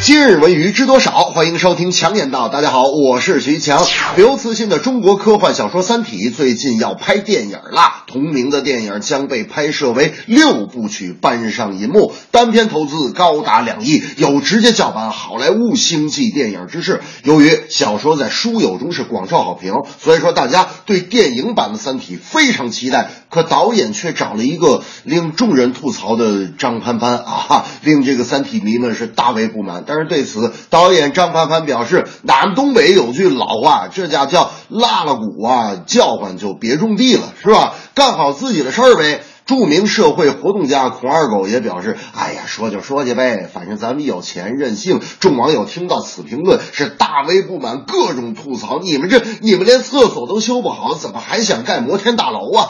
[0.00, 1.10] 今日文娱知多少？
[1.24, 2.48] 欢迎收听强言道。
[2.48, 3.84] 大家好，我是徐强。
[4.16, 17.00] 刘慈欣的中国科幻小说《三体》最近要拍电影了，同名的电影将被拍摄为六部曲搬上银幕，单片投资高达两亿，有直接叫板好莱坞星际电影之势。
[17.24, 23.10] 由于小说在书友中是广受好评，所以说大家对电影版的《三体》非常期待。
[23.30, 29.84] 可导演却找了一个令众人吐槽的张潘潘啊，令这个三体迷们是大为不满。
[29.86, 37.74] 但是对此，导演张潘潘表示：“俺东北有句老话，这家叫拉了鼓啊，叫唤就别种地了，是吧？
[37.94, 52.66] 干好自己的事儿呗。”著名社会活动家孔二狗也表示：“哎呀，说就说去呗，反正咱们有钱任性。”众网友听到此评论是大为不满，各种吐槽：“你们这，你们连厕所都修不好，怎么还想盖摩天大楼啊？”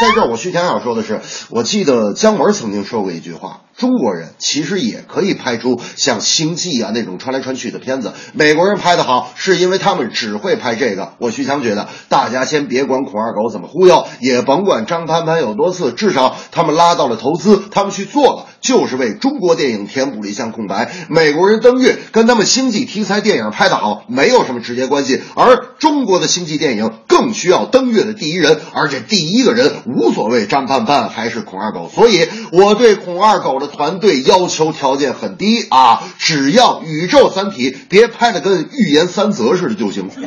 [0.00, 8.12] 在这儿，我徐天想说的是，我记得姜文曾经说过一句话：中国人其实也可以拍出像《星际》啊那种穿来穿去的片子。
[8.32, 11.12] 美国人拍的好，是因为他们只会拍这个。
[11.18, 20.90] 我徐强觉得，大家先别管孔二狗怎么忽悠，也甭管张潘潘有多次，至少他们拉到了投资，他们去做了，就是为中国电影填补了一项空白。
[21.08, 29.68] 美国人登月跟他们星际题材电影拍的好没有什么直接关系，而中国的星际电影更需要登月的第一人，而且第一个人。
[29.86, 40.10] 无所谓张盼盼还是孔二狗，所以我对孔二狗的团队要求条件很低啊，只要宇宙三体别拍的跟预言三则似的就行。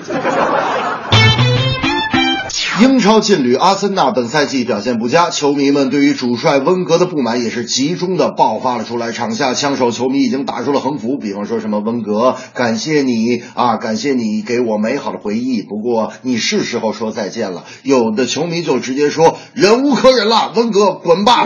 [2.80, 9.12] 英超劲旅阿森纳本赛季表现不佳，球迷们对于主帅温格的不满也是集中的爆发了出来。
[9.12, 17.66] 场下枪手球迷已经打出了横幅，比方说什么温格，感谢你啊，感谢你给我美好的回忆，不过你是时候说再见了。
[17.84, 21.46] 有的球迷就直接说忍无可忍了，温格滚吧。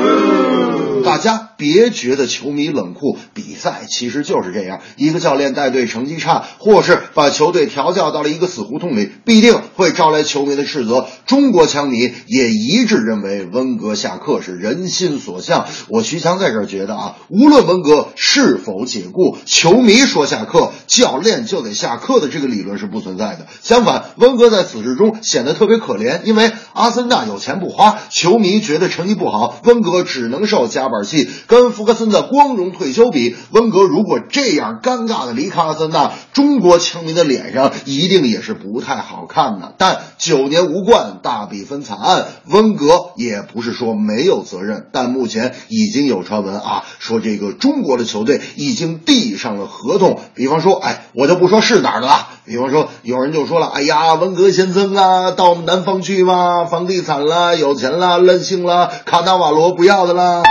[1.06, 4.81] 大家别觉得球迷冷酷，比赛其实就是这样。
[4.97, 11.07] 一个教练带队成绩差，或是把球队调教到了一个死胡同里，必定会招来球迷的斥责。
[11.28, 15.68] 中国枪迷也一致认为温格下课是人心所向。
[15.90, 23.46] 我徐强在这儿觉得啊，无论温格是否解雇，球迷说下课，教练就得下课的这个理论是不存在的。
[23.62, 31.30] 相反，温格在此事中显得特别可怜，因为阿森纳有钱不花，球迷觉得成绩不好，温格只能受夹板气。
[31.47, 39.74] 跟福克森的光荣退休比，温格如果这样尴尬的离开阿森纳，中国球迷的脸上一定也是不太好看的。
[39.78, 44.88] 但九年无冠，大比分惨案，温格也不是说没有责任。
[44.92, 50.19] 但目前已经有传闻啊，说这个中国的球队已经递上了合同。
[50.34, 52.28] 比方说，哎，我就不说是哪儿的了。
[52.45, 60.44] 比方说，有人就说了，哎呀，文革先生啊，到我们南方去嘛，房地产啦，有钱啦，任性啦，卡纳瓦罗不要的啦。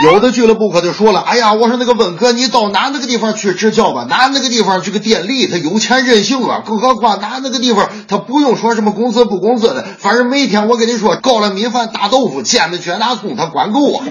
[0.00, 4.06] 有的俱乐部可就说了：“哎呀，我说那个温哥，你到哪那个地方去执教吧？
[4.08, 6.62] 哪那个地方这个电力他有钱任性啊！
[6.66, 14.04] 更何况哪那个地方他不用说什么工资不工资的，反正每天我跟你说，高粱米饭、大豆腐、煎的卷大葱，他管够啊！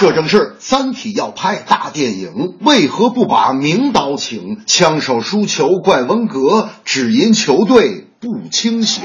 [0.00, 4.58] 这正是《三体》要拍大电影，为何不把名导请？
[4.66, 9.02] 枪手输球怪温格，只因球队不清醒。”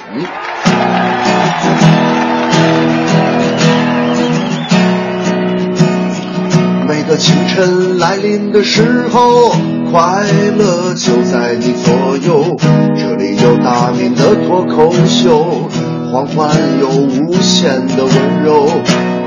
[7.99, 9.51] 来临的时候，
[9.91, 10.23] 快
[10.57, 11.93] 乐就在你左
[12.25, 12.55] 右。
[12.95, 15.69] 这里有大明的脱口秀，
[16.09, 16.49] 缓缓
[16.79, 18.69] 又无限的温柔。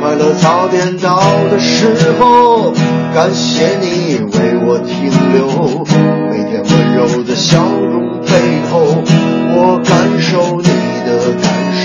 [0.00, 1.84] 快乐早点到的时
[2.18, 2.72] 候，
[3.14, 5.84] 感谢你为我停留。
[6.30, 8.32] 每天温柔的笑容背
[8.70, 8.80] 后，
[9.54, 10.68] 我感受你
[11.04, 11.10] 的
[11.42, 11.44] 感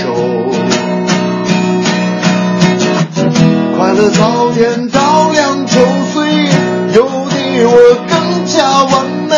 [3.76, 4.97] 快乐早点到，
[7.70, 7.76] 我
[8.08, 9.34] 更加完美。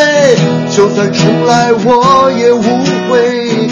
[0.75, 2.61] 就算重来我也无
[3.09, 3.69] 悔，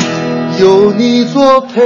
[0.59, 1.79] 有你作陪。